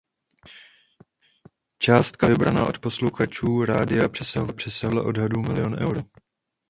[1.79, 6.01] Částka vybraná od posluchačů rádia přesahovala podle odhadů milion euro.